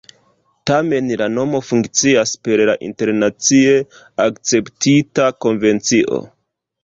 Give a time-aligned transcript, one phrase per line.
[0.69, 3.77] Tamen la nomo funkcias per la internacie
[4.25, 6.23] akceptita konvencio.